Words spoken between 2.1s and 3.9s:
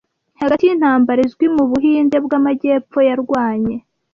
bwamajyepfo yarwanye